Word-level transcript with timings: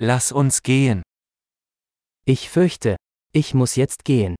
Lass 0.00 0.30
uns 0.30 0.62
gehen. 0.62 1.02
Ich 2.24 2.50
fürchte, 2.50 2.96
ich 3.32 3.52
muss 3.52 3.74
jetzt 3.74 4.04
gehen. 4.04 4.36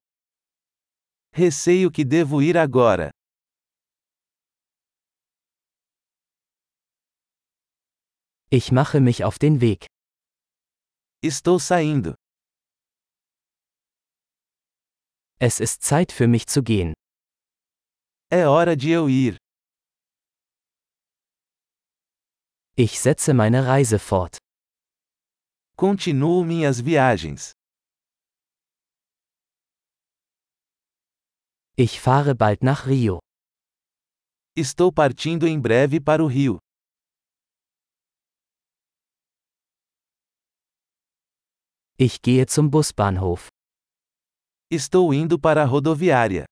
Receio 1.35 1.91
que 1.91 2.05
devo 2.05 2.39
ir 2.39 2.55
agora. 2.55 3.11
Ich 8.49 8.71
mache 8.71 9.01
mich 9.01 9.25
auf 9.25 9.37
den 9.37 9.59
Weg. 9.59 9.85
Estou 11.21 11.59
saindo. 11.59 12.15
Es 15.39 15.59
ist 15.59 15.83
Zeit 15.83 16.13
für 16.13 16.27
mich 16.27 16.47
zu 16.47 16.63
gehen. 16.63 16.93
É 18.31 18.45
hora 18.45 18.77
de 18.77 18.95
eu 18.95 19.09
ir. 19.09 19.37
Ich 22.77 23.01
setze 23.01 23.33
meine 23.33 23.65
Reise 23.67 23.99
fort. 23.99 24.37
Continuo 25.79 26.43
minhas 26.43 26.81
viagens. 26.81 27.53
Ich 31.77 32.01
fahre 32.01 32.35
bald 32.35 32.65
nach 32.65 32.85
Rio. 32.85 33.19
Estou 34.57 34.91
partindo 34.91 35.47
em 35.47 35.57
breve 35.57 36.01
para 36.01 36.21
o 36.21 36.27
Rio. 36.27 36.57
Ich 41.97 42.21
gehe 42.21 42.45
zum 42.45 42.69
Busbahnhof. 42.69 43.47
Estou 44.69 45.13
indo 45.13 45.39
para 45.39 45.63
a 45.63 45.65
rodoviária. 45.65 46.43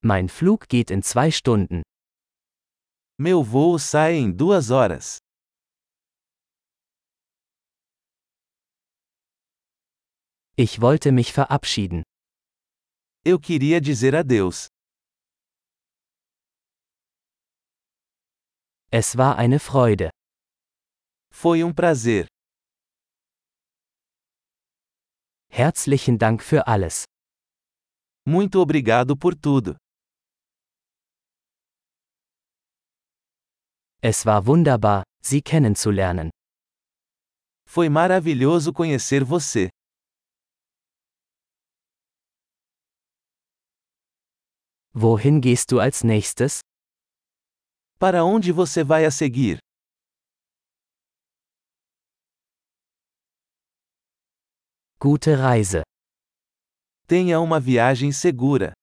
Mein 0.00 0.28
Flug 0.28 0.68
geht 0.68 0.92
in 0.92 1.02
zwei 1.02 1.32
Stunden. 1.32 1.82
Meu 3.20 3.42
voo 3.42 3.78
sai 3.80 4.14
em 4.14 4.30
duas 4.30 4.70
horas. 4.70 5.18
Ich 10.56 10.80
wollte 10.80 11.10
mich 11.10 11.32
verabschieden. 11.32 12.02
Eu 13.24 13.40
queria 13.40 13.80
dizer 13.80 14.14
adeus. 14.14 14.68
Es 18.92 19.16
war 19.16 19.36
eine 19.36 19.58
Freude. 19.58 20.10
Foi 21.32 21.64
um 21.64 21.74
prazer. 21.74 22.26
Herzlichen 25.50 26.18
Dank 26.18 26.42
für 26.44 26.68
alles. 26.68 27.04
Muito 28.24 28.60
obrigado 28.60 29.16
por 29.16 29.34
tudo. 29.34 29.76
Es 34.00 34.24
war 34.24 34.46
wunderbar, 34.46 35.02
Sie 35.20 35.42
kennenzulernen. 35.42 36.30
Foi 37.66 37.88
maravilhoso 37.88 38.72
conhecer 38.72 39.24
você. 39.24 39.68
Wohin 44.94 45.40
gehst 45.40 45.70
du 45.72 45.80
als 45.80 46.02
nächstes? 46.04 46.60
Para 47.98 48.24
onde 48.24 48.52
você 48.52 48.84
vai 48.84 49.04
a 49.04 49.10
seguir? 49.10 49.58
Gute 55.00 55.34
Reise. 55.34 55.82
Tenha 57.08 57.40
uma 57.40 57.58
viagem 57.58 58.12
segura. 58.12 58.77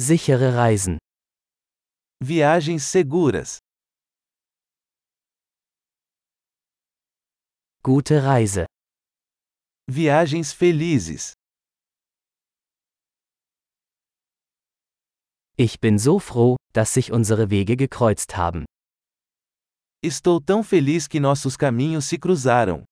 Sichere 0.00 0.54
Reisen. 0.54 0.96
Viagens 2.22 2.84
seguras. 2.84 3.58
Gute 7.82 8.22
Reise. 8.22 8.66
Viagens 9.90 10.52
felizes. 10.52 11.32
Ich 15.56 15.80
bin 15.80 15.98
so 15.98 16.20
froh, 16.20 16.54
dass 16.72 16.94
sich 16.94 17.10
unsere 17.10 17.50
Wege 17.50 17.76
gekreuzt 17.76 18.36
haben. 18.36 18.66
Estou 20.00 20.40
tão 20.40 20.62
feliz 20.62 21.08
que 21.08 21.18
nossos 21.18 21.56
caminhos 21.56 22.04
se 22.04 22.18
cruzaram. 22.18 22.84